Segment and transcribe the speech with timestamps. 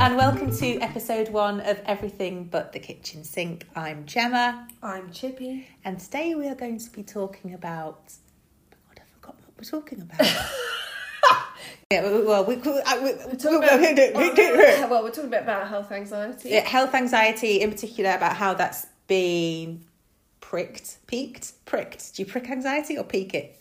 [0.00, 3.66] and welcome to episode one of Everything But the Kitchen Sink.
[3.76, 5.68] I'm Gemma, I'm Chippy.
[5.84, 8.12] and today we are going to be talking about.
[8.70, 10.20] God, I forgot what we're talking about.
[11.90, 15.10] yeah, well, we, we, I- we, we, talking about- we do- we do- well, we're
[15.10, 16.50] talking about health anxiety.
[16.50, 19.84] Yeah, health anxiety, in particular, about how that's been
[20.40, 22.14] pricked, peaked, pricked.
[22.16, 23.59] Do you prick anxiety or peak it?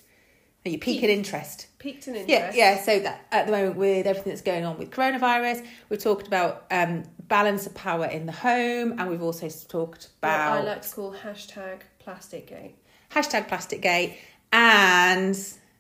[0.66, 1.68] Are you peak in interest?
[1.80, 2.55] Peaked in interest.
[2.58, 2.81] Yeah, yeah.
[2.81, 6.66] So that at the moment, with everything that's going on with coronavirus, we've talked about
[6.70, 10.90] um, balance of power in the home, and we've also talked What I like to
[10.90, 12.76] call hashtag plastic gate.
[13.12, 14.17] hashtag plastic gate
[14.52, 15.36] and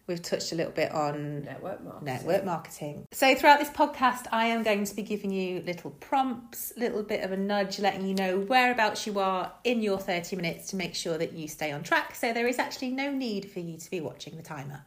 [0.09, 2.05] we've touched a little bit on network marketing.
[2.05, 3.07] network marketing.
[3.11, 7.03] So throughout this podcast, I am going to be giving you little prompts, a little
[7.03, 10.75] bit of a nudge, letting you know whereabouts you are in your 30 minutes to
[10.75, 12.15] make sure that you stay on track.
[12.15, 14.83] So there is actually no need for you to be watching the timer.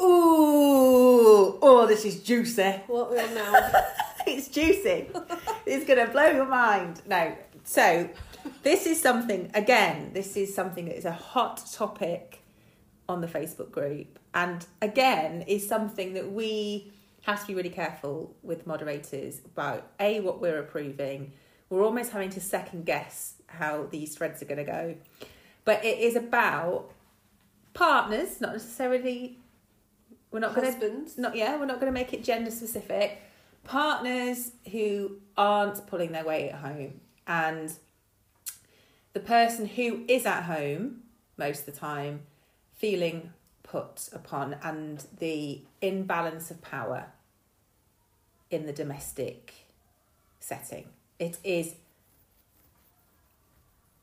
[0.00, 2.80] Ooh, oh, this is juicy.
[2.86, 3.72] What we're on now.
[4.26, 5.10] it's juicy.
[5.66, 7.02] it's going to blow your mind.
[7.06, 7.36] No.
[7.64, 8.08] So,
[8.62, 12.41] this is something, again, this is something that is a hot topic
[13.12, 14.18] on the Facebook group.
[14.34, 20.20] And again, is something that we have to be really careful with moderators about A,
[20.20, 21.32] what we're approving.
[21.70, 24.96] We're almost having to second guess how these threads are going to go.
[25.64, 26.90] But it is about
[27.74, 29.38] partners, not necessarily.
[30.30, 31.18] We're not going to Husbands.
[31.18, 33.20] not yeah we're not going to make it gender specific
[33.64, 37.74] partners who aren't pulling their weight at home and
[39.12, 41.02] the person who is at home
[41.36, 42.20] most of the time
[42.82, 47.06] feeling put upon and the imbalance of power
[48.50, 49.52] in the domestic
[50.40, 50.86] setting
[51.18, 51.76] it is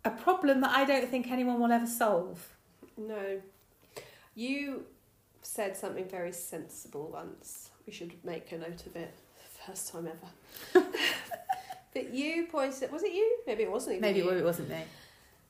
[0.05, 2.55] a problem that i don't think anyone will ever solve
[2.97, 3.41] No.
[4.35, 4.85] You
[5.41, 7.69] said something very sensible once.
[7.85, 9.13] We should make a note of it.
[9.65, 10.29] First time ever.
[11.93, 12.91] but you pointed.
[12.91, 13.27] Was it you?
[13.47, 14.29] Maybe it wasn't even maybe you.
[14.29, 14.81] it wasn't me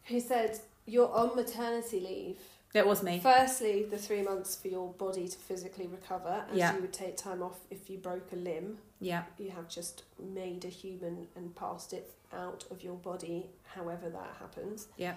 [0.09, 0.51] Who said
[0.85, 2.39] you're on maternity leave?
[2.73, 6.75] It was me Firstly, the three months for your body to physically recover, as Yeah.
[6.75, 8.77] you would take time off if you broke a limb.
[8.99, 14.09] yeah You have just made a human and passed it out of your body, however
[14.09, 14.87] that happens.
[14.97, 15.15] Yeah.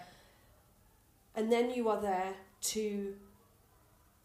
[1.35, 2.35] And then you are there
[2.73, 3.15] to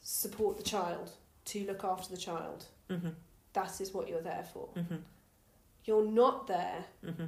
[0.01, 1.11] support the child,
[1.45, 2.65] to look after the child.
[2.89, 3.09] hmm
[3.53, 4.67] That is what you're there for.
[4.73, 4.95] hmm
[5.85, 7.25] You're not there hmm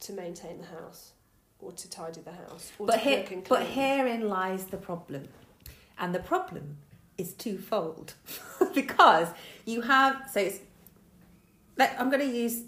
[0.00, 1.12] to maintain the house
[1.60, 4.76] or to tidy the house or But to here, cook and but herein lies the
[4.76, 5.28] problem,
[5.98, 6.78] and the problem
[7.18, 8.14] is twofold,
[8.74, 9.28] because
[9.64, 10.60] you have so it's.
[11.78, 12.62] Like, I'm going to use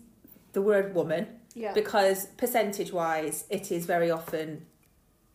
[0.52, 1.72] the word woman yeah.
[1.72, 4.66] because percentage wise, it is very often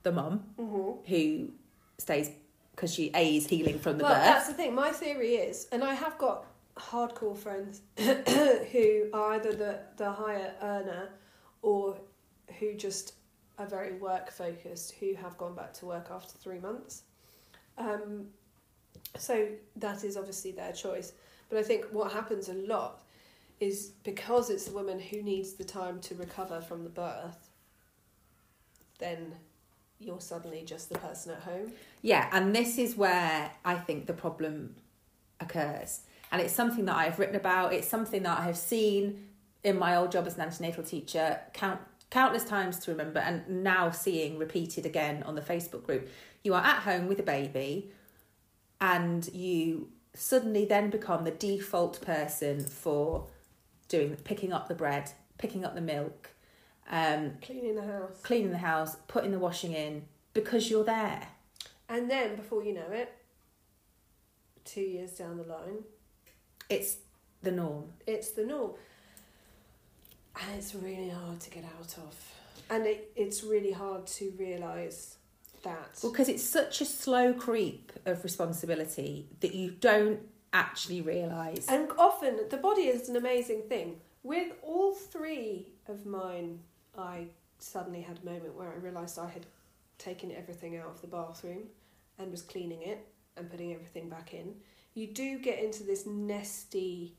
[0.03, 1.12] the mum mm-hmm.
[1.12, 1.50] who
[1.97, 2.30] stays
[2.75, 4.24] because she a is healing from the well, birth.
[4.24, 4.74] that's the thing.
[4.74, 6.46] My theory is, and I have got
[6.78, 11.09] hardcore friends who are either the, the higher earner
[11.62, 11.97] or
[12.59, 13.14] who just
[13.58, 17.03] are very work focused, who have gone back to work after three months.
[17.78, 18.28] Um,
[19.18, 21.14] so that is obviously their choice.
[21.50, 23.03] But I think what happens a lot
[23.59, 27.50] is because it's the woman who needs the time to recover from the birth,
[29.00, 29.36] then
[30.00, 31.72] you're suddenly just the person at home.
[32.02, 34.75] Yeah, and this is where I think the problem
[35.40, 36.02] occurs.
[36.31, 39.28] And it's something that I've written about, it's something that I have seen
[39.64, 41.80] in my old job as an antenatal teacher count
[42.13, 46.07] countless times to remember and now seeing repeated again on the Facebook group.
[46.44, 47.90] You are at home with a baby
[48.79, 53.25] and you suddenly then become the default person for
[53.88, 55.09] doing picking up the bread,
[55.40, 56.29] picking up the milk,
[56.91, 58.19] um, Cleaning the house.
[58.22, 60.03] cleaning the house, putting the washing in
[60.35, 61.28] because you're there.
[61.90, 63.12] And then before you know it,
[64.66, 65.84] two years down the line,
[66.69, 66.97] It's
[67.41, 67.85] the norm.
[68.06, 68.73] it's the norm.
[70.41, 72.16] And it's really hard to get out of.
[72.69, 75.17] And it, it's really hard to realise
[75.63, 75.99] that.
[76.02, 80.19] Well, because it's such a slow creep of responsibility that you don't
[80.52, 81.67] actually realise.
[81.67, 83.97] And often the body is an amazing thing.
[84.23, 86.59] With all three of mine,
[86.97, 87.28] I
[87.59, 89.46] suddenly had a moment where I realised I had
[89.97, 91.63] taken everything out of the bathroom
[92.19, 93.05] and was cleaning it
[93.37, 94.55] and putting everything back in.
[94.93, 97.16] You do get into this nesty,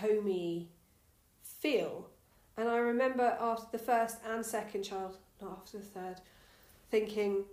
[0.00, 0.68] homey
[1.42, 2.08] feel.
[2.56, 6.16] And I remember after the first and second child, not after the third,
[6.90, 7.44] thinking,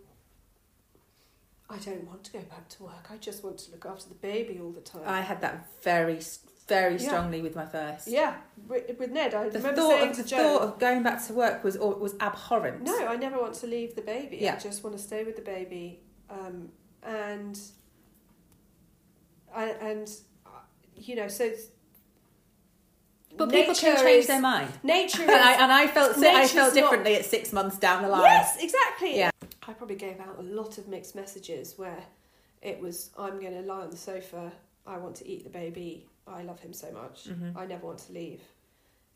[1.70, 3.08] I don't want to go back to work.
[3.12, 5.02] I just want to look after the baby all the time.
[5.06, 6.20] I had that very,
[6.68, 7.00] very Yeah.
[7.08, 8.08] strongly with my first.
[8.08, 11.26] Yeah, with Ned, I The remember thought saying of, the Joe, thought of going back
[11.28, 12.84] to work was was abhorrent.
[12.84, 14.38] "No, I never want to leave the baby.
[14.38, 14.56] Yeah.
[14.56, 16.00] I just want to stay with the baby."
[16.30, 16.72] Um,
[17.02, 17.60] and
[19.54, 20.10] I and
[20.96, 21.68] you know, so it's-
[23.38, 24.72] But people can change is- their mind.
[24.84, 28.04] Nature And I, and I felt I Nature's felt not- differently at six months down
[28.04, 28.24] the line.
[28.24, 29.18] Yes, exactly.
[29.18, 29.32] Yeah.
[29.68, 32.04] I probably gave out a lot of mixed messages where
[32.62, 34.52] it was I'm going to lie on the sofa,
[34.86, 37.56] I want to eat the baby, I love him so much, Mhm.
[37.56, 38.42] I never want to leave.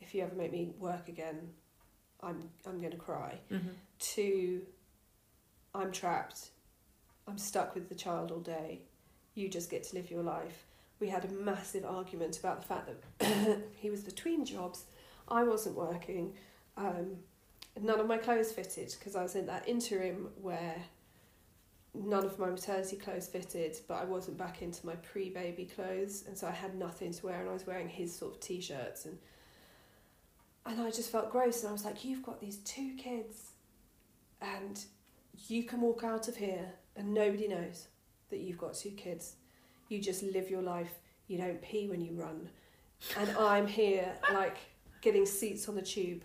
[0.00, 1.52] If you ever make me work again,
[2.22, 3.38] I'm I'm going to cry.
[3.50, 3.70] Mhm.
[4.14, 4.62] To
[5.74, 6.50] I'm trapped.
[7.26, 8.80] I'm stuck with the child all day.
[9.34, 10.64] You just get to live your life.
[11.00, 14.84] We had a massive argument about the fact that he was between jobs.
[15.28, 16.34] I wasn't working.
[16.76, 17.18] Um,
[17.80, 20.76] none of my clothes fitted because I was in that interim where
[21.94, 26.24] none of my maternity clothes fitted, but I wasn't back into my pre baby clothes,
[26.26, 28.60] and so I had nothing to wear, and I was wearing his sort of t
[28.60, 29.18] shirts, and
[30.66, 33.52] and I just felt gross, and I was like, "You've got these two kids,
[34.40, 34.82] and
[35.46, 37.88] you can walk out of here, and nobody knows
[38.30, 39.36] that you've got two kids.
[39.88, 40.92] You just live your life.
[41.26, 42.48] You don't pee when you run,
[43.16, 44.56] and I'm here like
[45.00, 46.22] getting seats on the tube."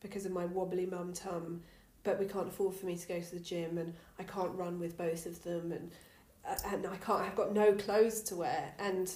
[0.00, 1.62] because of my wobbly mum tum,
[2.02, 4.78] but we can't afford for me to go to the gym, and I can't run
[4.78, 5.90] with both of them, and
[6.46, 7.22] uh, and I can't.
[7.22, 9.10] I've got no clothes to wear, and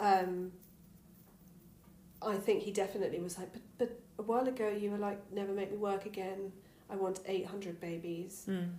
[0.00, 0.50] um,
[2.20, 5.52] I think he definitely was like, but but a while ago you were like, never
[5.52, 6.50] make me work again.
[6.90, 8.70] I want eight hundred babies, Mm.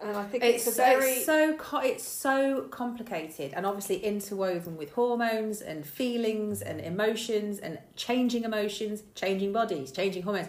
[0.00, 4.76] And I think It's, it's, very it's so co- it's so complicated and obviously interwoven
[4.76, 10.48] with hormones and feelings and emotions and changing emotions, changing bodies, changing hormones.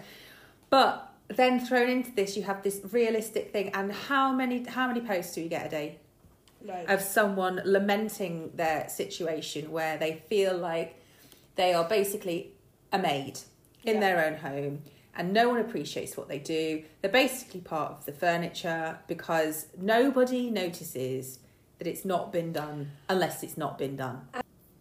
[0.70, 3.70] But then thrown into this, you have this realistic thing.
[3.74, 5.98] And how many how many posts do you get a day
[6.88, 10.96] of someone lamenting their situation where they feel like
[11.56, 12.52] they are basically
[12.92, 13.40] a maid
[13.84, 14.00] in Yeah.
[14.00, 14.82] their own home
[15.18, 16.84] and no one appreciates what they do.
[17.02, 21.40] They're basically part of the furniture because nobody notices
[21.80, 24.22] that it's not been done unless it's not been done.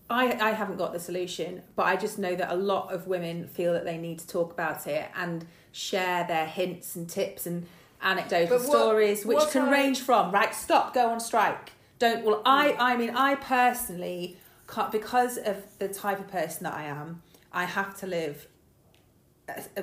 [0.09, 3.49] I, I haven't got the solution, but I just know that a lot of women
[3.49, 7.67] feel that they need to talk about it and share their hints and tips and
[8.03, 11.73] anecdotal what- stories, which can I- range from right, stop, go on strike.
[11.99, 14.37] Don't well, I I mean I personally
[14.69, 17.23] can't because of the type of person that I am.
[17.53, 18.47] I have to live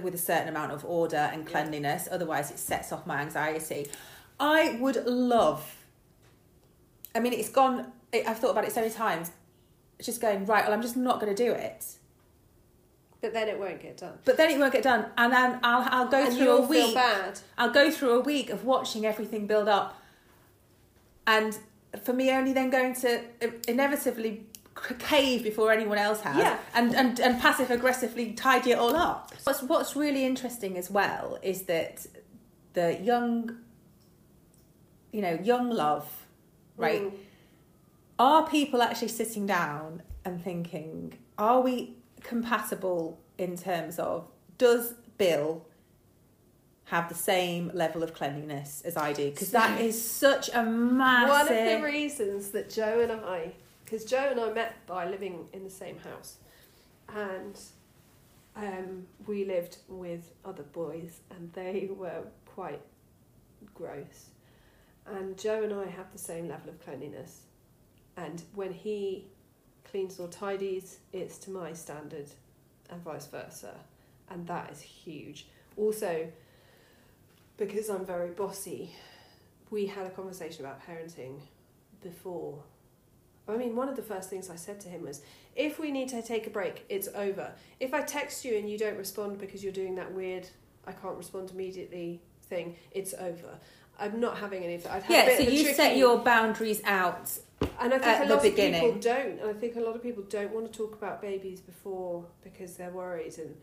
[0.01, 1.49] with a certain amount of order and Yeah.
[1.49, 3.89] cleanliness, otherwise it sets off my anxiety.
[4.39, 5.75] I would love.
[7.15, 7.91] I mean, it's gone.
[8.13, 9.31] I've thought about it so many times.
[9.99, 10.65] It's just going right.
[10.65, 11.85] Well, I'm just not going to do it.
[13.21, 14.17] but then it won't get done.
[14.25, 16.83] But then it won't get done, and then I'll I'll go and through a week.
[16.87, 17.39] feel bad.
[17.57, 19.97] I'll go through a week of watching everything build up,
[21.25, 21.57] and
[22.03, 23.21] for me, only then going to
[23.65, 24.45] inevitably
[24.75, 26.57] cave before anyone else has, Yeah.
[26.73, 29.31] and and and passive aggressively tidy it all up.
[29.43, 32.05] What's what's really interesting as well is that
[32.73, 33.57] the young,
[35.11, 36.07] you know, young love,
[36.77, 37.03] right?
[37.03, 37.13] Mm.
[38.19, 44.27] are people actually sitting down and thinking, are we compatible in terms of
[44.57, 45.65] does Bill
[46.85, 49.29] have the same level of cleanliness as I do?
[49.31, 51.29] Because that is such a massive.
[51.29, 53.53] One of the reasons that Joe and I,
[53.93, 56.37] because Joe and I met by living in the same house,
[57.09, 57.55] and
[58.55, 62.81] um, we lived with other boys, and they were quite
[63.75, 64.31] gross.
[65.05, 67.41] And Joe and I have the same level of cleanliness,
[68.17, 69.27] and when he
[69.83, 72.29] cleans or tidies, it's to my standard,
[72.89, 73.75] and vice versa,
[74.27, 75.49] and that is huge.
[75.77, 76.29] Also,
[77.57, 78.95] because I'm very bossy,
[79.69, 81.41] we had a conversation about parenting
[82.01, 82.63] before.
[83.47, 85.21] I mean, one of the first things I said to him was,
[85.55, 87.51] if we need to take a break, it's over.
[87.79, 90.47] If I text you and you don't respond because you're doing that weird,
[90.87, 93.57] I can't respond immediately thing, it's over.
[93.99, 94.91] I'm not having any of that.
[94.93, 97.29] I'd have a yeah, bit so you tricky- set your boundaries out.
[97.79, 98.75] and I think at a the lot beginning.
[98.89, 99.39] of people don't.
[99.41, 102.75] And I think a lot of people don't want to talk about babies before because
[102.75, 103.55] they're worried and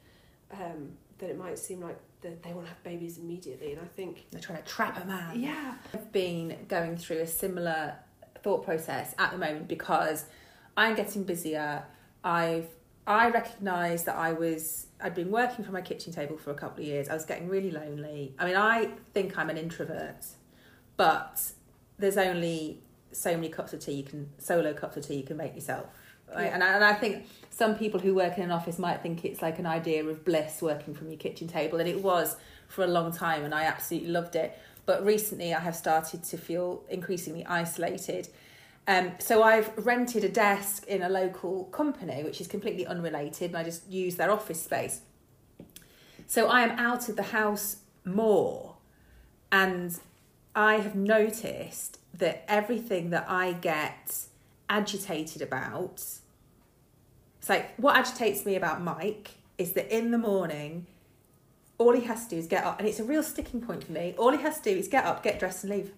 [0.52, 3.72] um, that it might seem like that they want to have babies immediately.
[3.72, 5.40] And I think, They're trying to trap a man.
[5.40, 7.94] yeah, I've been going through a similar
[8.42, 10.24] thought process at the moment because
[10.76, 11.84] I'm getting busier.
[12.24, 12.68] I've
[13.06, 16.82] I recognised that I was I'd been working from my kitchen table for a couple
[16.82, 17.08] of years.
[17.08, 18.34] I was getting really lonely.
[18.38, 20.26] I mean, I think I'm an introvert,
[20.96, 21.52] but
[21.98, 22.82] there's only
[23.12, 25.86] so many cups of tea you can solo cups of tea you can make yourself.
[26.32, 26.44] Right?
[26.44, 26.54] Yeah.
[26.54, 29.42] And, I, and I think some people who work in an office might think it's
[29.42, 32.36] like an idea of bliss working from your kitchen table, and it was
[32.68, 34.56] for a long time, and I absolutely loved it.
[34.86, 38.28] But recently, I have started to feel increasingly isolated.
[38.88, 43.58] Um, so I've rented a desk in a local company, which is completely unrelated, and
[43.58, 45.02] I just use their office space.
[46.26, 48.76] So I am out of the house more,
[49.52, 49.98] and
[50.54, 54.26] I have noticed that everything that I get
[54.68, 56.02] agitated about
[57.38, 60.86] It's like what agitates me about Mike is that in the morning,
[61.80, 63.92] all he has to do is get up, and it's a real sticking point for
[63.92, 64.14] me.
[64.18, 65.92] All he has to do is get up, get dressed, and leave.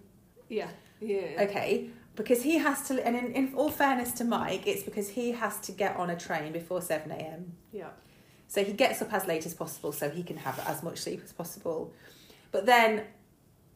[0.49, 0.69] Yeah.
[1.01, 1.43] Yeah.
[1.47, 5.33] Okay, because he has to, and in, in all fairness to Mike, it's because he
[5.33, 7.55] has to get on a train before seven a.m.
[7.73, 7.89] Yeah.
[8.47, 11.21] So he gets up as late as possible so he can have as much sleep
[11.25, 11.93] as possible.
[12.53, 13.03] But then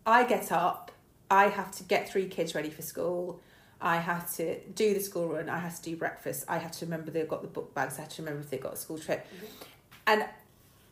[0.06, 0.92] I get up,
[1.28, 3.40] I have to get three kids ready for school.
[3.80, 5.48] I have to do the school run.
[5.48, 6.44] I have to do breakfast.
[6.46, 7.98] I have to remember they've got the book bags.
[7.98, 9.26] I have to remember if they've got a school trip.
[9.26, 9.46] Mm-hmm.
[10.06, 10.24] And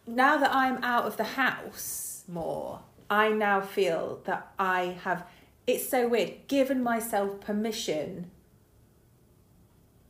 [0.07, 5.27] now that I'm out of the house more, I now feel that I have,
[5.67, 8.31] it's so weird, given myself permission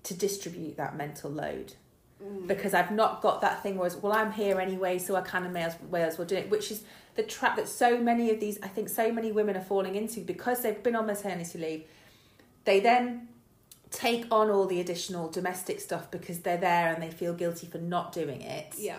[0.05, 1.75] to distribute that mental load
[2.25, 2.47] Mm.
[2.47, 5.45] because I've not got that thing where it's, well, I'm here anyway, so I can
[5.45, 6.83] and may as, may as well do it, which is
[7.17, 10.21] the trap that so many of these, I think so many women are falling into
[10.21, 11.85] because they've been on maternity leave.
[12.65, 13.29] They then
[13.91, 17.79] take on all the additional domestic stuff because they're there and they feel guilty for
[17.79, 18.75] not doing it.
[18.79, 18.99] Yeah.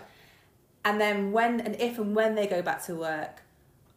[0.86, 3.42] And then when and if and when they go back to work,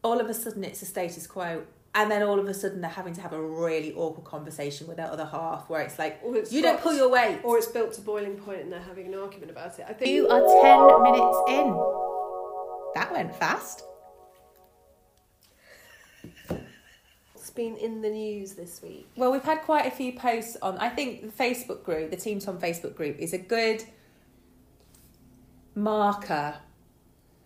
[0.03, 1.65] all of a sudden it's a status quo.
[1.95, 4.97] And then all of a sudden they're having to have a really awkward conversation with
[4.97, 7.41] their other half where it's like, it's you don't pull your weight.
[7.43, 9.87] Or it's built to boiling point and they're having an argument about it.
[9.89, 11.77] I think You are 10 minutes in.
[12.95, 13.83] That went fast.
[17.35, 19.09] it's been in the news this week.
[19.17, 20.79] Well, we've had quite a few posts on.
[20.79, 23.85] I think the Facebook group, the Team Tom Facebook group, is a good
[25.75, 26.57] marker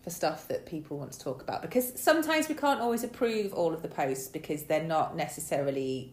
[0.03, 3.73] for stuff that people want to talk about because sometimes we can't always approve all
[3.73, 6.11] of the posts because they're not necessarily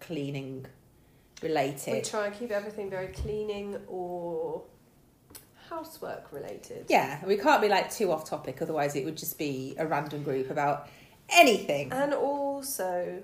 [0.00, 0.66] cleaning
[1.42, 1.94] related.
[1.94, 4.62] We try and keep everything very cleaning or
[5.70, 6.86] housework related.
[6.88, 10.22] Yeah, we can't be like too off topic, otherwise, it would just be a random
[10.22, 10.88] group about
[11.30, 11.92] anything.
[11.92, 13.22] And also,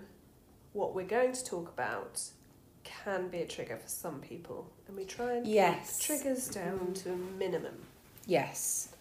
[0.72, 2.22] what we're going to talk about
[2.84, 5.98] can be a trigger for some people, and we try and Yes.
[5.98, 7.74] keep triggers down to a minimum.
[8.26, 8.93] Yes,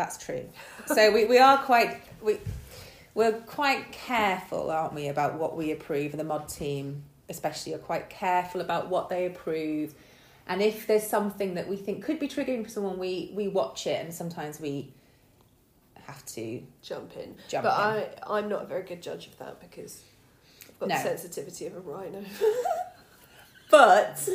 [0.00, 0.44] that's true.
[0.86, 2.38] So we, we are quite we
[3.14, 7.78] we're quite careful, aren't we, about what we approve, and the mod team especially are
[7.78, 9.94] quite careful about what they approve.
[10.46, 13.86] And if there's something that we think could be triggering for someone, we we watch
[13.86, 14.90] it, and sometimes we
[16.06, 17.36] have to Jump in.
[17.48, 17.64] jump.
[17.64, 18.04] but in.
[18.26, 20.02] I, I'm not a very good judge of that because
[20.68, 20.94] I've got No.
[20.96, 22.24] the sensitivity of a rhino.
[23.70, 24.28] But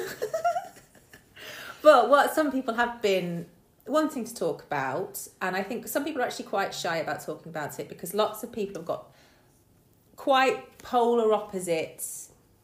[1.81, 3.45] but what some people have been
[3.88, 7.50] wanting to talk about, and I think some people are actually quite shy about talking
[7.50, 9.12] about it because lots of people have got
[10.15, 12.04] quite polar opposite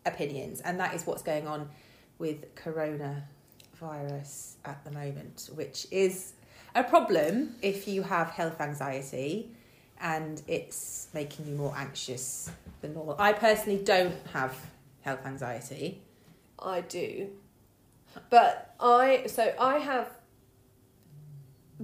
[0.05, 1.69] opinions, and that is what's going on
[2.17, 6.33] with coronavirus at the moment, which is
[6.75, 9.51] a problem if you have health anxiety
[9.99, 12.49] and it's making you more anxious
[12.81, 13.15] than normal.
[13.19, 14.57] I personally don't have
[15.01, 16.01] health anxiety.
[16.57, 17.29] I do.
[18.29, 20.09] But I so I have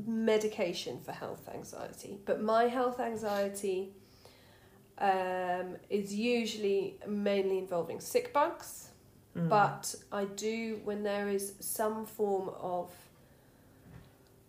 [0.06, 3.94] medication for health anxiety, but my health anxiety
[5.00, 8.90] um, is usually mainly involving sick bugs.
[9.36, 9.50] Mm.
[9.50, 12.92] But I do when there is some form of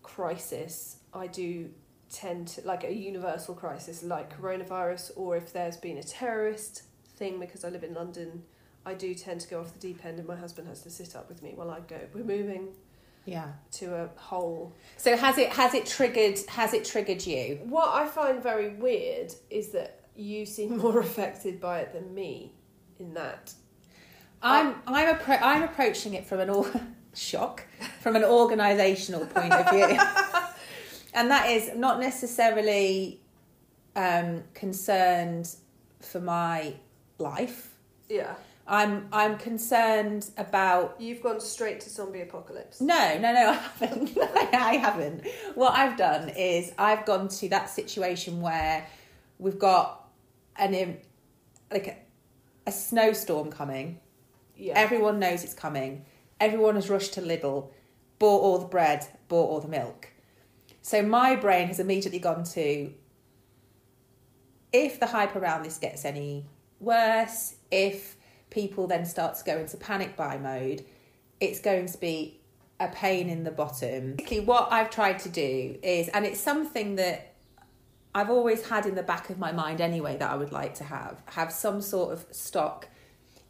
[0.02, 1.70] crisis, I do
[2.10, 6.84] tend to like a universal crisis like coronavirus or if there's been a terrorist
[7.16, 8.44] thing because I live in London
[8.88, 11.14] I do tend to go off the deep end, and my husband has to sit
[11.14, 12.00] up with me while I go.
[12.14, 12.68] We're moving
[13.28, 13.48] Yeah.
[13.72, 14.72] to a whole.
[14.96, 17.60] So has it has it triggered has it triggered you?
[17.64, 22.52] What I find very weird is that you seem more affected by it than me.
[22.98, 23.52] In that,
[24.42, 26.70] I'm I'm appro- I'm approaching it from an or-
[27.14, 27.64] shock
[28.00, 29.98] from an organisational point of view,
[31.14, 33.20] and that is not necessarily
[33.94, 35.48] um, concerned
[36.00, 36.74] for my
[37.18, 37.74] life.
[38.08, 38.34] yeah,
[38.68, 42.82] I'm I'm concerned about you've gone straight to zombie apocalypse.
[42.82, 44.18] No, no, no, I haven't.
[44.54, 45.26] I haven't.
[45.54, 48.86] What I've done is I've gone to that situation where
[49.38, 50.06] we've got
[50.56, 50.98] an
[51.72, 51.96] like a,
[52.66, 54.00] a snowstorm coming.
[54.54, 56.04] Yeah, Everyone knows it's coming.
[56.38, 57.70] Everyone has rushed to Lidl,
[58.18, 60.08] bought all the bread, bought all the milk.
[60.82, 62.92] So my brain has immediately gone to
[64.72, 66.44] if the hype around this gets any
[66.80, 68.17] worse, if
[68.50, 70.84] people then start to go into panic buy mode,
[71.40, 72.40] it's going to be
[72.80, 74.14] a pain in the bottom.
[74.16, 77.34] Basically, what I've tried to do is, and it's something that
[78.14, 80.84] I've always had in the back of my mind anyway that I would like to
[80.84, 82.88] have, have some sort of stock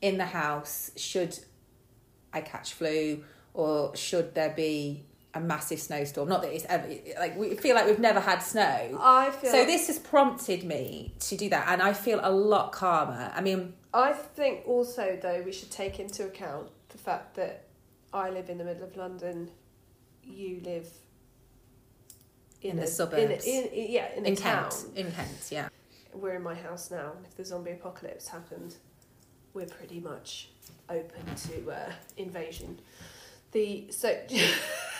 [0.00, 1.38] in the house should
[2.32, 3.24] I catch flu
[3.54, 6.28] or should there be a massive snowstorm.
[6.28, 8.98] Not that it's ever like we feel like we've never had snow.
[9.00, 9.50] I feel.
[9.50, 13.30] So this has prompted me to do that, and I feel a lot calmer.
[13.34, 17.64] I mean, I think also though we should take into account the fact that
[18.12, 19.50] I live in the middle of London.
[20.22, 20.88] You live
[22.62, 23.46] In the a- suburbs.
[23.46, 24.70] In, in, in- yeah, in, in a town.
[24.70, 24.86] Kent.
[24.96, 25.68] In Kent, yeah.
[26.12, 28.74] We're in my house now, and if the zombie apocalypse happened,
[29.54, 30.50] we're pretty much
[30.90, 32.80] open to uh, invasion.
[33.52, 34.14] The so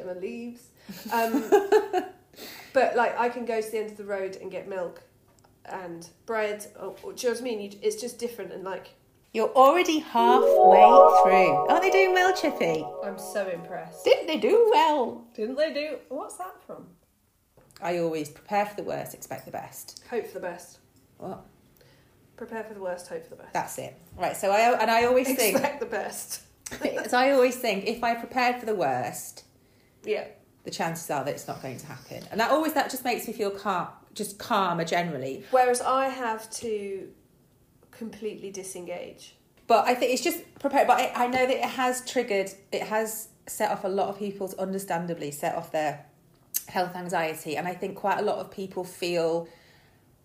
[0.00, 0.68] Gemma leaves,
[1.12, 1.44] um,
[2.72, 5.02] but like I can go to the end of the road and get milk
[5.64, 6.66] and bread.
[6.78, 7.60] Or, or, do you know what I mean?
[7.60, 8.94] You, it's just different, and like
[9.32, 10.46] You're already halfway
[11.22, 11.66] through.
[11.68, 12.84] Aren't they doing well, Chippy?
[13.04, 14.04] I'm so impressed.
[14.04, 15.24] Didn't they do well?
[15.34, 15.98] Didn't they do?
[16.08, 16.86] What's that from?
[17.82, 20.02] I always prepare for the worst, expect the best.
[20.10, 20.78] Hope for the best.
[21.16, 21.44] What?
[22.36, 23.08] Prepare for the worst.
[23.08, 23.52] Hope for the best.
[23.52, 23.94] That's it.
[24.16, 24.36] Right.
[24.36, 25.56] So I and I always think.
[25.56, 26.42] Expect the best.
[27.10, 29.44] so I always think if I prepared for the worst,
[30.04, 30.24] Yeah.
[30.64, 33.26] the chances are that it's not going to happen, and that always that just makes
[33.26, 35.44] me feel calm, just calmer generally.
[35.50, 37.08] Whereas I have to
[37.90, 39.36] completely disengage.
[39.66, 40.86] But I think it's just prepared.
[40.86, 42.50] But I, I know that it has triggered.
[42.72, 46.06] It has set off a lot of people's, understandably, set off their
[46.68, 49.48] health anxiety, and I think quite a lot of people feel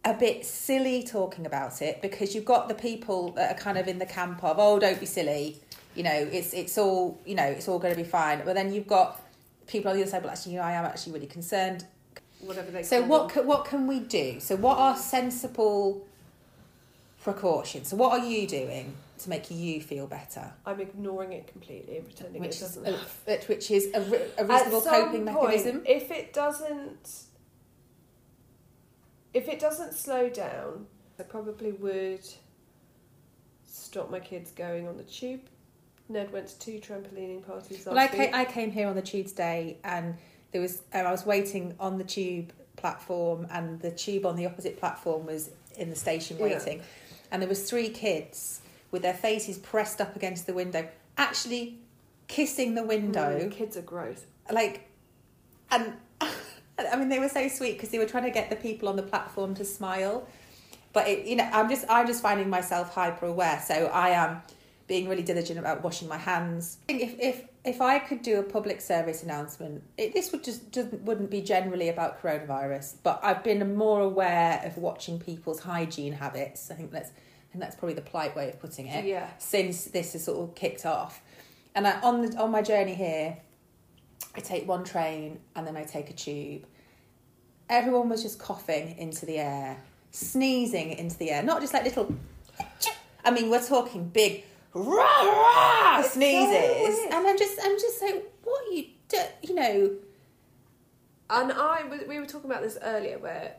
[0.03, 3.88] a bit silly talking about it because you've got the people that are kind of
[3.88, 5.60] in the camp of oh don't be silly
[5.96, 8.72] you know it's it's all you know it's all going to be fine but then
[8.72, 9.20] you've got
[9.67, 11.86] people on the other side but actually you know I am actually really concerned
[12.41, 13.43] Whatever they so what them.
[13.43, 16.05] ca- what can we do so what are sensible
[17.24, 21.98] precautions so what are you doing to make you feel better I'm ignoring it completely
[21.98, 23.39] and pretending which it is doesn't a, happen.
[23.48, 24.00] which is a,
[24.38, 27.24] a reasonable coping point, mechanism If it doesn't,
[29.34, 30.86] if it doesn't slow down,
[31.19, 32.25] I probably would
[33.65, 35.41] stop my kids going on the tube.
[36.08, 38.12] Ned went to two trampolining parties last Well, I week.
[38.12, 40.16] came, I came here on the tube today, and
[40.52, 44.46] there was uh, I was waiting on the tube platform, and the tube on the
[44.46, 46.44] opposite platform was in the station Yeah.
[46.44, 46.82] waiting,
[47.32, 50.88] and there was three kids with their faces pressed up against the window,
[51.18, 51.80] actually
[52.28, 54.26] kissing the window, Mm, kids are gross.
[54.52, 54.88] like,
[55.72, 55.94] and
[56.80, 58.96] I mean they were so sweet because they were trying to get the people on
[58.96, 60.28] the platform to smile,
[60.94, 64.41] but it, you know I'm just I'm just finding myself hyper aware, so I am
[64.88, 66.78] being really diligent about washing my hands.
[66.84, 70.43] I think if if if I could do a public service announcement, it, this would
[70.43, 75.60] just, just wouldn't be generally about coronavirus, but I've been more aware of watching people's
[75.62, 76.69] hygiene habits.
[76.69, 77.10] I think that's
[77.56, 79.30] think that's probably the polite way of putting it Yeah.
[79.38, 81.21] since this has sort of kicked off.
[81.74, 83.38] And I, on the on my journey here,
[84.36, 86.65] I take one train and then I take a tube.
[87.69, 89.78] Everyone was just coughing into the air,
[90.12, 92.13] sneezing into the air, not just like little.
[93.24, 94.43] I mean, we're talking big
[94.76, 96.50] rah rah It's so sneezes,
[97.00, 97.14] weird.
[97.14, 99.18] and I'm just I'm just like, what are you do?
[99.44, 99.96] You know,
[101.30, 103.56] And I we were talking about this earlier, where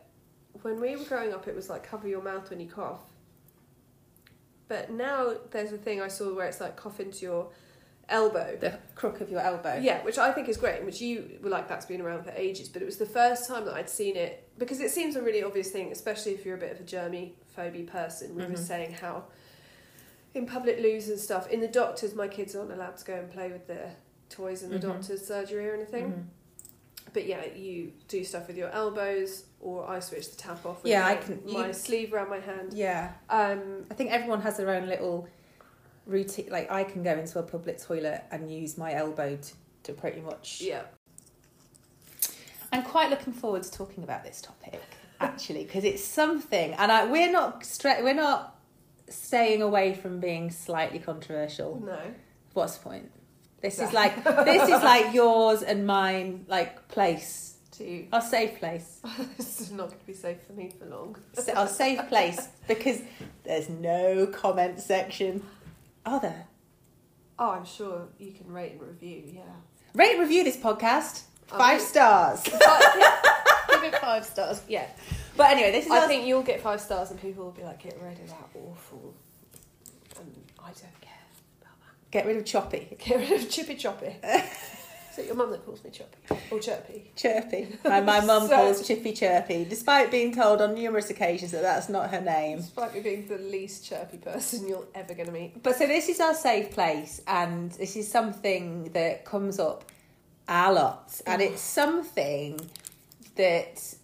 [0.62, 3.00] when we were growing up, it was like cover your mouth when you cough.
[4.68, 7.48] But now there's a thing I saw where it's like cough into your
[8.08, 8.56] elbow.
[8.60, 9.78] the crook of your elbow.
[9.80, 12.68] Yeah, which I think is great, which you were like, that's been around for ages.
[12.68, 15.42] But it was the first time that I'd seen it because it seems a really
[15.42, 18.34] obvious thing, especially if you're a bit of a germy phobia person.
[18.34, 18.58] We were Mhm.
[18.58, 19.24] saying how
[20.36, 23.30] in public loos and stuff, in the doctors, my kids aren't allowed to go and
[23.30, 23.96] play with their
[24.28, 24.82] toys in the Mhm.
[24.82, 26.12] doctor's surgery or anything.
[26.12, 26.24] Mhm.
[27.12, 30.90] But yeah, you do stuff with your elbows, or I switch the tap off with
[30.92, 32.74] Yeah, my, I can- my you- sleeve around my hand.
[32.74, 33.12] Yeah.
[33.30, 35.26] Um, I think everyone has their own little
[36.06, 36.48] routine.
[36.50, 39.52] Like I can go into a public toilet and use my elbow to,
[39.84, 40.60] to pretty much.
[40.60, 40.82] yeah,
[42.72, 44.82] I'm quite looking forward to talking about this topic
[45.20, 48.55] actually because it's something, and I, we're not stra- we're not
[49.08, 51.80] staying away from being slightly controversial.
[51.84, 51.98] no.
[52.52, 53.10] What's the point?
[53.60, 59.00] This is like this is like yours and mine, like place, To our safe place,
[59.36, 61.16] this is not going to be safe for me for long.
[61.36, 63.00] S- our safe place because
[63.44, 65.42] there's no comment section.
[66.06, 66.46] Are there?
[67.38, 69.24] Oh, I'm sure you can rate and review.
[69.26, 69.42] Yeah.
[69.94, 71.22] Rate and review this podcast.
[71.52, 71.58] Oh.
[71.58, 71.86] Five yeah.
[71.86, 72.42] stars.
[72.44, 74.62] Give it five stars.
[74.68, 74.86] Yeah.
[75.36, 77.62] But anyway, this is I our- think you'll get five stars and people will be
[77.62, 79.14] like, get rid of that awful.
[80.18, 81.12] And I don't care
[81.60, 82.10] about that.
[82.10, 84.16] get rid of choppy, Get rid of Chippy Choppy.
[85.12, 86.18] Is it your mum that calls me Choppy?
[86.50, 87.10] Or Chirpy?
[87.16, 87.68] chirpy.
[87.84, 91.88] And my mum So- calls Chippy Chirpy, despite being told on numerous occasions that that's
[91.88, 92.58] not her name.
[92.58, 95.62] Despite me being the least chirpy person you're ever going to meet.
[95.62, 99.84] But so this is our safe place, and this is something that comes up
[100.48, 101.44] a lot, and oh.
[101.46, 102.60] it's something
[103.36, 103.94] that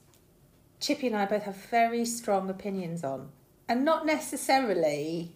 [0.83, 3.31] Chippy and I both have very strong opinions on,
[3.69, 5.31] and not necessarily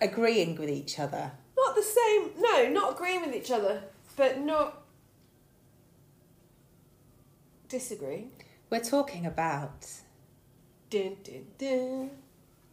[0.00, 1.30] agreeing with each other.
[1.56, 2.30] Not the same.
[2.38, 3.84] No, not agreeing with each other,
[4.16, 4.82] but not
[7.68, 8.32] disagreeing.
[8.68, 9.86] We're talking about
[10.90, 12.10] Dun, dun, dun.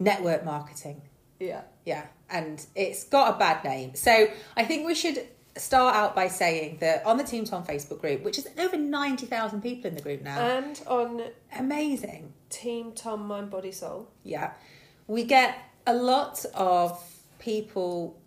[0.00, 1.02] network marketing.
[1.38, 1.62] Yeah.
[1.84, 3.94] Yeah, and it's got a bad name.
[3.94, 5.24] So I think we should
[5.56, 9.60] start out by saying that on the Team Tom Facebook group, which is over 90,000
[9.60, 11.22] people in the group now, And on
[11.56, 12.32] amazing.
[12.48, 14.08] Team Tom Mind Body Soul.
[14.24, 14.52] Yeah.
[15.06, 17.02] We get a lot of
[17.38, 18.18] people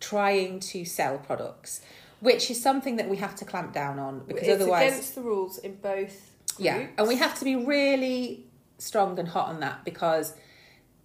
[0.00, 1.80] trying to sell products,
[2.20, 4.92] which is something that we have to clamp down on because otherwise, it's otherwise.
[4.92, 6.30] against the rules in both.
[6.58, 8.44] Yeah, and we have to be really
[8.78, 10.34] strong and hot on that because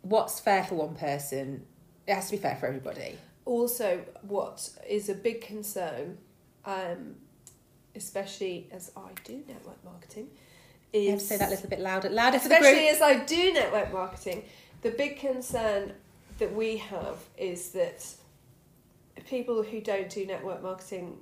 [0.01, 1.65] what's fair for one person,
[2.07, 3.17] it has to be fair for everybody.
[3.45, 6.17] Also what is a big concern
[6.65, 7.15] um,
[7.95, 10.27] especially as i do network marketing
[10.93, 12.95] is You have to say that a little bit louder, louder for the especially group.
[12.95, 14.43] as i do network marketing
[14.81, 15.93] the big concern
[16.37, 18.05] that we have is that
[19.27, 21.17] people who don't do network marketing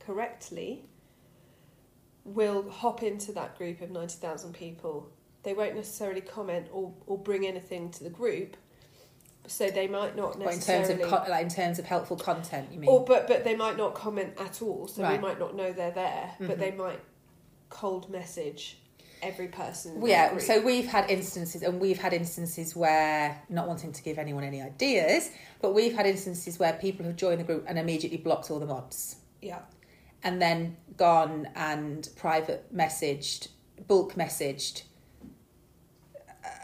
[0.00, 0.84] correctly
[2.24, 5.10] will hop into that group of 90,000 people
[5.42, 8.56] they won't necessarily comment or, or bring anything to the group
[9.46, 12.78] so they might not Or in terms of like in terms of helpful content, you
[12.80, 12.88] mean?
[12.90, 15.12] or but but they might not comment at all, so Right.
[15.12, 16.34] we might not know they're there.
[16.40, 16.46] Mhm.
[16.46, 17.00] But they might
[17.68, 18.78] cold message
[19.22, 20.00] every person.
[20.00, 24.18] Well, yeah, so we've had instances, and we've had instances where, not wanting to give
[24.18, 28.18] anyone any ideas, but we've had instances where people have joined the group and immediately
[28.18, 29.60] blocked all the mods, yeah,
[30.24, 33.48] and then gone and private messaged,
[33.86, 34.82] bulk messaged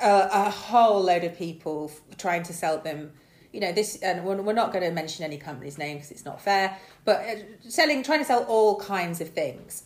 [0.02, 3.12] a, a whole load of people f- trying to sell them.
[3.52, 6.24] You know this, and we're, we're not going to mention any company's name because it's
[6.24, 6.76] not fair.
[7.04, 7.34] But uh,
[7.68, 9.84] selling, trying to sell all kinds of things,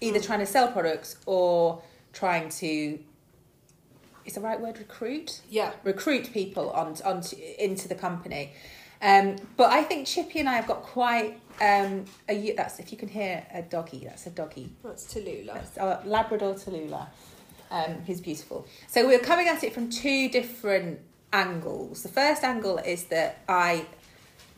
[0.00, 2.98] either trying to sell products or trying to.
[4.24, 5.42] Is the right word recruit?
[5.50, 8.52] yeah, recruit people on onto into the company.
[9.02, 12.96] Um, but I think Chippy and I have got quite um, a that's if you
[12.96, 14.72] can hear a doggy, that's a doggy.
[14.82, 15.52] that's Tallulah.
[15.54, 17.08] That's our Labrador Tallulah,
[17.70, 18.66] um, who's beautiful.
[18.88, 21.00] So we're coming at it from two different
[21.32, 22.02] angles.
[22.02, 23.86] The first angle is that I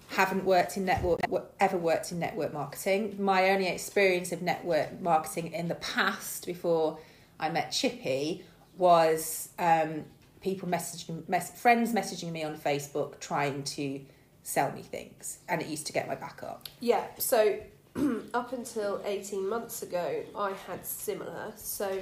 [0.09, 1.21] haven't worked in network
[1.59, 3.17] ever worked in network marketing.
[3.19, 6.99] My only experience of network marketing in the past before
[7.41, 8.45] I met Chippy
[8.79, 10.05] was um,
[10.41, 14.01] people messaging mess, friends messaging me on Facebook trying to
[14.43, 16.69] sell me things, and it used to get my back up.
[16.81, 17.59] Yeah, so
[18.35, 21.53] up until 18 months ago, I had similar.
[21.57, 22.01] So,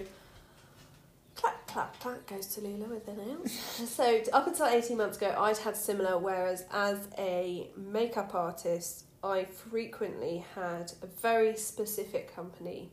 [1.35, 3.53] clap, clap, clap goes Tallulah with the nails.
[3.91, 9.45] so, up until 18 months ago, I'd had similar, whereas as a makeup artist, I
[9.45, 12.93] frequently had a very specific company.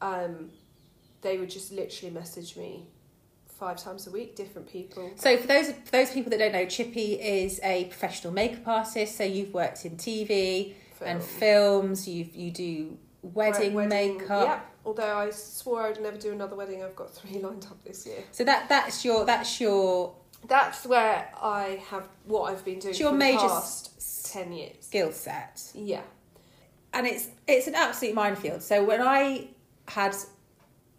[0.00, 0.50] Um,
[1.20, 2.86] they would just literally message me
[3.58, 5.10] five times a week, different people.
[5.16, 9.16] So for those for those people that don't know, Chippy is a professional makeup artist.
[9.16, 12.08] So you've worked in TV and films.
[12.08, 14.46] You you do wedding, Wedding- makeup.
[14.46, 18.06] Yeah, although I swore I'd never do another wedding, I've got three lined up this
[18.06, 18.22] year.
[18.32, 20.14] So that that's your that's your
[20.46, 24.52] That's where I have what I've been doing your for the major past s- ten
[24.52, 24.76] years.
[24.80, 26.02] skill set, Yeah,
[26.92, 28.62] and it's it's an absolute minefield.
[28.62, 29.48] So when I
[29.88, 30.14] had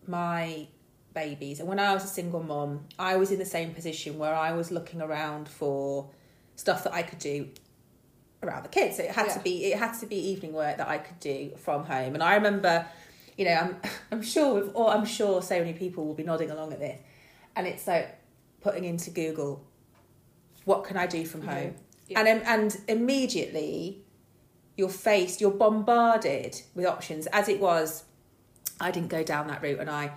[0.07, 0.67] my
[1.13, 4.33] babies and when I was a single mom, I was in the same position where
[4.35, 6.09] I was looking around for
[6.55, 7.47] stuff that I could do
[8.43, 8.97] around the kids.
[8.97, 11.51] So it had to be it had to be evening work that I could do
[11.57, 12.13] from home.
[12.13, 12.85] And I remember,
[13.37, 13.75] you know, I'm
[14.11, 16.99] I'm sure with or I'm sure so many people will be nodding along at this.
[17.55, 18.17] And it's like
[18.61, 19.65] putting into Google
[20.65, 21.53] what can I do from Yeah.
[21.53, 21.75] home?
[22.07, 22.19] Yeah.
[22.21, 24.03] And and immediately
[24.77, 27.27] you're faced, you're bombarded with options.
[27.27, 28.05] As it was,
[28.79, 30.11] I didn't go down that route and I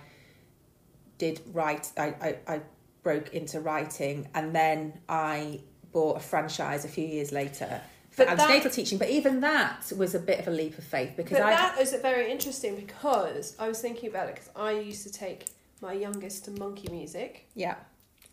[1.17, 2.61] did write I, I, I
[3.03, 5.59] broke into writing and then I
[5.91, 7.81] bought a franchise a few years later
[8.13, 8.97] for But that- antenatal teaching.
[8.97, 11.79] But even that was a bit of a leap of faith because but I that
[11.79, 15.47] is very interesting because I was thinking about it because I used to take
[15.81, 17.75] my youngest to Monkey Music, yeah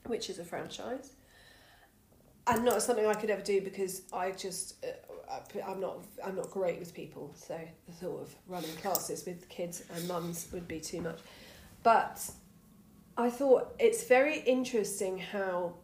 [0.06, 1.12] which is a franchise,
[2.46, 6.50] and not something I could ever do because I just uh, I'm not I'm not
[6.50, 10.80] great with people, so the thought of running classes with kids and mums would be
[10.80, 11.20] too much.
[11.82, 12.20] But
[13.16, 15.74] I thought it's very interesting how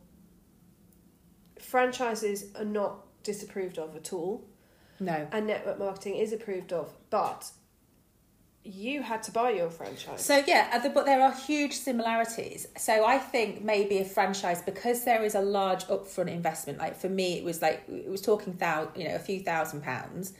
[1.58, 4.44] franchises are not disapproved of at all,
[5.00, 5.26] no.
[5.32, 7.50] and network marketing is approved of, but
[8.66, 10.24] you had to buy your franchise.
[10.24, 12.66] So yeah, uh, but there are huge similarities.
[12.76, 16.78] So I think maybe a franchise because there is a large upfront investment.
[16.78, 19.82] Like for me, it was like it was talking thou you know a few thousand
[19.82, 20.32] pounds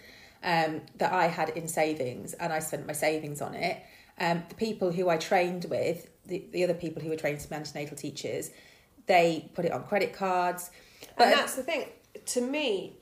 [0.42, 3.83] um, that I had in savings, and I spent my savings on it.
[4.18, 7.49] Um, the people who I trained with, the, the other people who were trained to
[7.49, 8.51] be antenatal teachers,
[9.07, 10.70] they put it on credit cards.
[11.16, 11.87] But and that's the thing.
[12.27, 12.97] To me,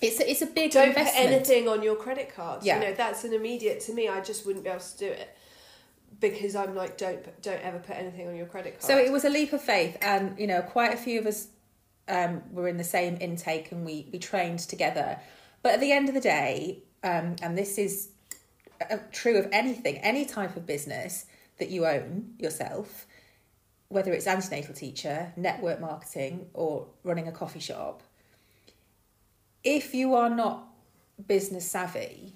[0.00, 1.28] it's a, it's a big don't investment.
[1.28, 2.64] put anything on your credit cards.
[2.64, 2.80] Yeah.
[2.80, 4.08] You know, that's an immediate to me.
[4.08, 5.36] I just wouldn't be able to do it
[6.20, 8.84] because I'm like, don't don't ever put anything on your credit card.
[8.84, 11.48] So it was a leap of faith, and you know, quite a few of us
[12.10, 15.18] um, were in the same intake and we, we trained together.
[15.62, 18.08] But at the end of the day, um, and this is
[18.90, 21.26] uh, true of anything, any type of business
[21.58, 23.06] that you own yourself,
[23.88, 28.02] whether it's antenatal teacher, network marketing, or running a coffee shop,
[29.64, 30.66] if you are not
[31.26, 32.32] business savvy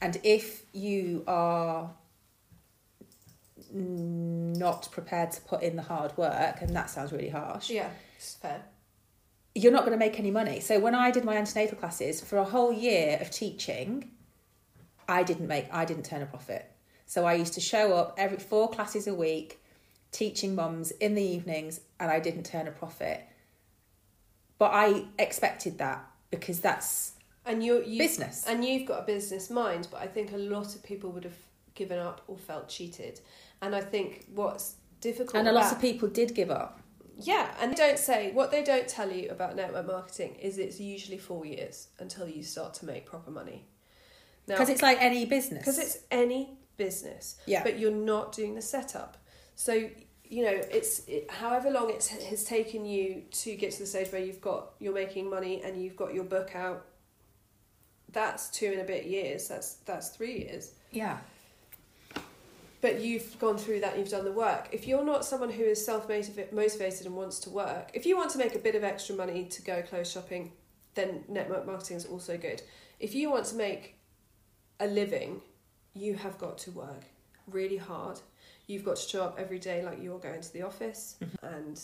[0.00, 1.90] and if you are
[3.72, 8.34] not prepared to put in the hard work, and that sounds really harsh, Yeah, it's
[8.34, 8.62] fair.
[9.54, 10.60] you're not going to make any money.
[10.60, 14.10] So when I did my antenatal classes for a whole year of teaching,
[15.08, 16.70] I didn't make I didn't turn a profit.
[17.06, 19.60] So I used to show up every four classes a week
[20.10, 23.22] teaching mums in the evenings and I didn't turn a profit.
[24.58, 27.12] But I expected that because that's
[27.46, 28.44] And you you business.
[28.48, 31.36] and you've got a business mind, but I think a lot of people would have
[31.74, 33.20] given up or felt cheated.
[33.60, 36.80] And I think what's difficult And a lot about- of people did give up.
[37.18, 40.80] Yeah, and they don't say what they don't tell you about network marketing is it's
[40.80, 43.66] usually four years until you start to make proper money.
[44.46, 45.60] Because it's like any business.
[45.60, 47.62] because it's any business, Yeah.
[47.62, 49.18] but you're not doing the setup.
[49.54, 49.88] So
[50.32, 54.10] you know it's it, however long it has taken you to get to the stage
[54.10, 56.86] where you've got you're making money and you've got your book out.
[58.10, 59.48] That's two and a bit years.
[59.48, 60.72] That's that's three years.
[60.90, 61.18] yeah.
[62.80, 64.70] But you've gone through that you've done the work.
[64.72, 68.30] If you're not someone who is self motivated and wants to work, if you want
[68.30, 70.52] to make a bit of extra money to go clothes shopping,
[70.94, 72.62] then network marketing is also good.
[72.98, 73.96] If you want to make
[74.80, 75.42] a living,
[75.94, 77.04] you have got to work
[77.50, 78.20] really hard.
[78.66, 81.46] You've got to show up every day like you're going to the office mm-hmm.
[81.46, 81.80] and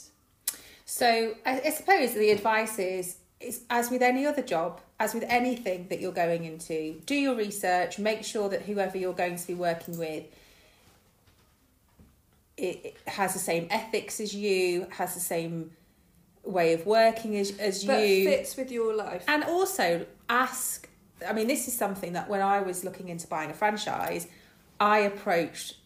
[0.85, 5.25] So I, I suppose the advice is is as with any other job, as with
[5.29, 9.47] anything that you're going into, do your research, make sure that whoever you're going to
[9.47, 10.25] be working with
[12.57, 15.71] it, it has the same ethics as you, has the same
[16.43, 18.25] way of working as as but you.
[18.25, 19.25] fits with your life.
[19.29, 20.89] And also ask
[21.27, 24.29] I mean, this is something that when I was looking into buying a franchise,
[24.81, 25.77] I approached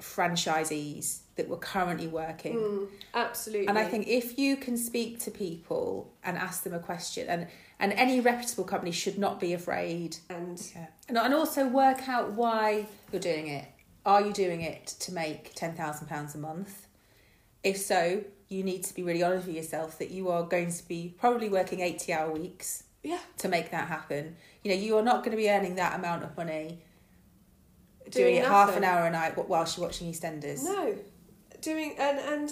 [0.00, 2.56] franchisees that were currently working.
[2.56, 3.68] Mm, absolutely.
[3.68, 7.46] And I think if you can speak to people and ask them a question, and,
[7.78, 10.16] and any reputable company should not be afraid.
[10.30, 10.86] and Yeah.
[11.08, 13.66] And, and also work out why you're doing it.
[14.04, 16.86] Are you doing it to make £10,000 a month?
[17.62, 20.88] If so, you need to be really honest with yourself that you are going to
[20.88, 24.36] be probably working 80 hour weeks yeah, to make that happen.
[24.62, 26.80] You know, you are not going to be earning that amount of money
[28.10, 30.62] doing, doing it half an hour a night wh- whilst you're watching EastEnders.
[30.64, 30.96] No,
[31.60, 32.50] doing and and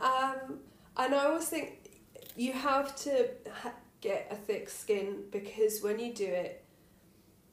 [0.00, 0.58] um,
[0.96, 1.90] and I always think
[2.36, 3.28] you have to
[3.62, 6.64] ha- get a thick skin because when you do it,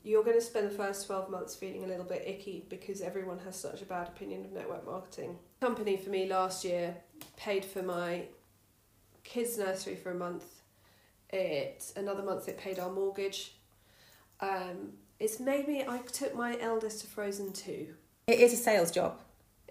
[0.04, 3.40] you're going to spend the first twelve months feeling a little bit icky because everyone
[3.40, 5.38] has such a bad opinion of network marketing.
[5.62, 6.96] Company for me last year
[7.38, 8.24] paid for my
[9.24, 10.46] kids' nursery for a month.
[11.30, 13.54] It another month it paid our mortgage.
[14.40, 15.84] Um, it's made me.
[15.88, 17.94] I took my eldest to Frozen two.
[18.28, 19.20] It is a sales job.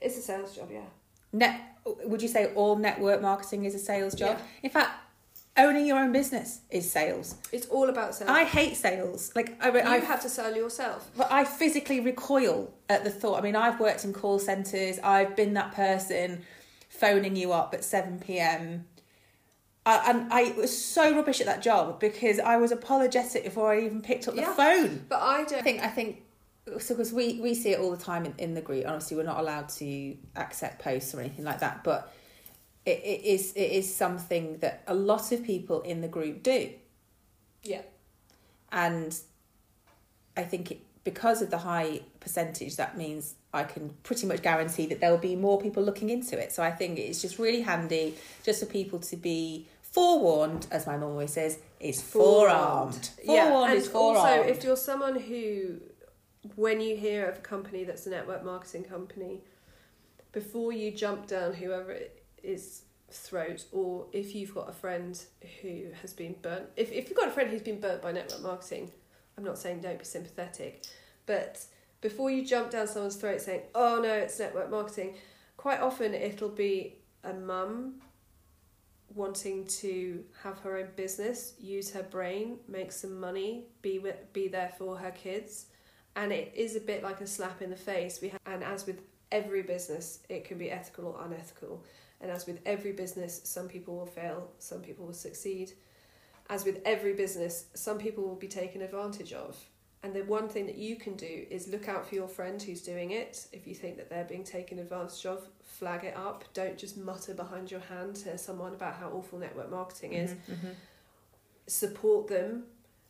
[0.00, 0.86] It's a sales job, yeah.
[1.32, 4.38] Net, would you say all network marketing is a sales job?
[4.38, 4.44] Yeah.
[4.62, 4.90] In fact,
[5.56, 7.36] owning your own business is sales.
[7.52, 8.30] It's all about sales.
[8.30, 9.32] I hate sales.
[9.34, 11.10] Like I, you I, have to sell yourself.
[11.16, 13.38] but I physically recoil at the thought.
[13.38, 14.98] I mean, I've worked in call centres.
[15.02, 16.42] I've been that person
[16.88, 18.86] phoning you up at seven pm.
[19.86, 23.80] I, and I was so rubbish at that job because I was apologetic before I
[23.84, 24.54] even picked up the Yeah.
[24.54, 25.06] phone.
[25.08, 25.62] But I I don't.
[25.62, 26.22] think I think
[26.78, 28.84] so because we we see it all the time in, in the group.
[28.86, 32.12] Obviously, we're not allowed to accept posts or anything like that, but
[32.84, 36.70] it, it is it is something that a lot of people in the group do,
[37.62, 37.82] Yeah.
[38.70, 39.18] and
[40.36, 40.80] I think it,
[41.12, 45.18] because of the high percentage, that means I can pretty much guarantee that there will
[45.18, 46.52] be more people looking into it.
[46.52, 50.96] So I think it's just really handy just for people to be forewarned, as my
[50.96, 53.10] mum always says, is forearmed.
[53.26, 54.18] Forewarned and is forearmed.
[54.18, 55.80] also, if you're someone who,
[56.54, 59.40] when you hear of a company that's a network marketing company,
[60.30, 65.20] before you jump down whoever it is throat, or if you've got a friend
[65.60, 68.42] who has been burnt, if, if you've got a friend who's been burnt by network
[68.42, 68.92] marketing,
[69.40, 70.84] I'm not saying don't be sympathetic,
[71.24, 71.64] but
[72.02, 75.14] before you jump down someone's throat saying, oh no, it's network marketing,
[75.56, 78.02] quite often it'll be a mum
[79.14, 84.46] wanting to have her own business, use her brain, make some money, be with, be
[84.46, 85.66] there for her kids,
[86.16, 88.20] and it is a bit like a slap in the face.
[88.20, 89.00] We ha- and as with
[89.32, 91.82] every business, it can be ethical or unethical,
[92.20, 95.72] and as with every business, some people will fail, some people will succeed.
[96.50, 99.56] As with every business, some people will be taken advantage of,
[100.02, 102.80] And the one thing that you can do is look out for your friend who's
[102.82, 103.46] doing it.
[103.52, 106.42] If you think that they're being taken advantage of, flag it up.
[106.54, 110.30] Don't just mutter behind your hand to someone about how awful network marketing is.
[110.48, 110.74] Mhm.
[111.66, 112.66] Support them.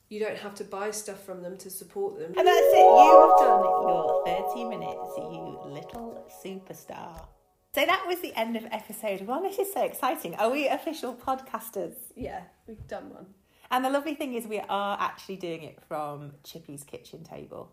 [0.09, 2.35] You don't have to buy stuff from them to support them.
[2.37, 2.79] And that's it.
[2.79, 7.25] You have done your 30 minutes, you little superstar.
[7.73, 9.45] So that was the end of episode one.
[9.45, 10.35] This is so exciting.
[10.35, 11.95] Are we official podcasters?
[12.17, 13.27] Yeah, we've done one.
[13.71, 17.71] And the lovely thing is, we are actually doing it from Chippy's kitchen table,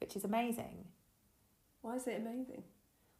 [0.00, 0.84] which is amazing.
[1.80, 2.62] Why is it amazing?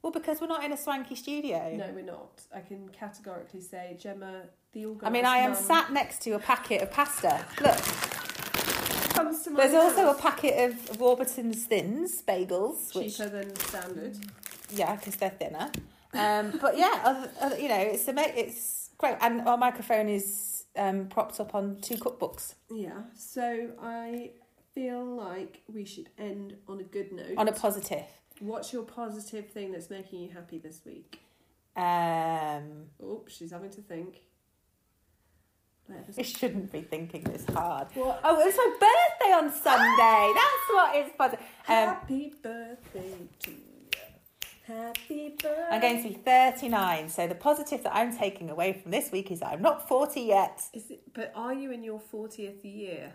[0.03, 1.75] Well, because we're not in a swanky studio.
[1.75, 2.43] No, we're not.
[2.55, 6.33] I can categorically say, Gemma, the organised I mean, I am mum, sat next to
[6.33, 7.43] a packet of pasta.
[7.59, 7.79] Look,
[9.15, 14.19] comes to my there's also a packet of Warburton's Thins bagels, which cheaper than standard.
[14.73, 15.71] Yeah, because they're thinner.
[16.13, 20.65] Um, but yeah, other, other, you know, it's ama- it's great, and our microphone is
[20.77, 23.03] um, propped up on two cookbooks Yeah.
[23.15, 24.33] So I
[24.75, 27.35] feel like we should end on a good note.
[27.37, 28.05] on a positive.
[28.41, 31.21] What's your positive thing that's making you happy this week?
[31.77, 34.23] Um, Oh, she's having to think.
[35.89, 37.89] Let us- I shouldn't be thinking this hard.
[37.95, 38.21] What?
[38.25, 40.33] Oh, it's my birthday on Sunday.
[40.35, 41.45] That's what is positive.
[41.69, 43.57] Um, Happy birthday to you.
[44.71, 45.69] Happy birthday.
[45.71, 49.31] I'm going to be 39, so the positive that I'm taking away from this week
[49.31, 50.63] is that I'm not 40 yet.
[50.73, 53.13] Is it, but are you in your 40th year?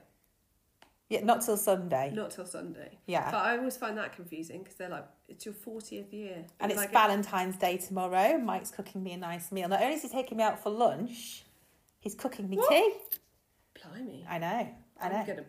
[1.10, 2.12] Yeah, not till Sunday.
[2.14, 2.98] Not till Sunday.
[3.06, 3.30] Yeah.
[3.32, 6.46] But I always find that confusing because they're like, it's your 40th year.
[6.60, 8.38] And it's like, Valentine's Day tomorrow.
[8.38, 9.70] Mike's cooking me a nice meal.
[9.70, 11.46] Not only is he taking me out for lunch,
[12.00, 12.70] he's cooking me What?
[12.70, 12.94] tea.
[13.82, 14.26] Blimey.
[14.28, 14.48] I know.
[15.00, 15.46] I I'm gonna,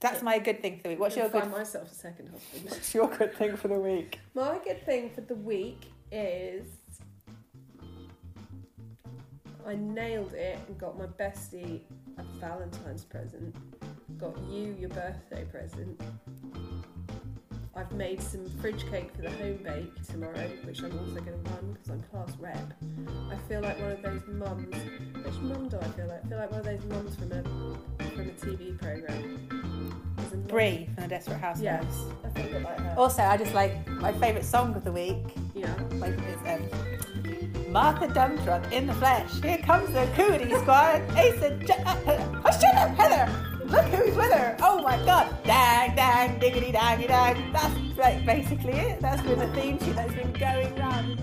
[0.00, 1.00] That's my good thing for the week.
[1.00, 1.42] What's your good?
[1.42, 2.64] find myself a second husband.
[2.70, 4.18] What's your good thing for the week?
[4.34, 6.66] My good thing for the week is
[9.66, 11.80] I nailed it and got my bestie
[12.16, 13.54] a Valentine's present.
[14.18, 16.00] Got you your birthday present.
[17.76, 21.50] I've made some fridge cake for the home bake tomorrow, which I'm also going to
[21.50, 22.72] run because I'm class rep.
[23.30, 24.74] I feel like one of those mums.
[25.24, 26.24] Which mum do I feel like?
[26.24, 27.42] I feel like one of those mums from a
[28.10, 29.59] from a TV program.
[30.46, 31.62] Bree from the Desperate Housewives.
[31.62, 32.94] Yes, I her.
[32.96, 35.34] Also, I just like my favourite song of the week.
[35.54, 35.72] Yeah.
[35.92, 39.40] Like is um, Martha Dumptruck in the flesh.
[39.42, 41.02] Here comes the cootie squad.
[41.16, 43.66] Ace and J- uh, uh, oh, shut up, Heather.
[43.66, 44.56] Look who's with her.
[44.60, 45.36] Oh my god.
[45.44, 47.52] Dang, dang, diggity, daggy, dang.
[47.52, 49.00] That's like basically it.
[49.00, 51.20] That's been the theme tune that's been going round.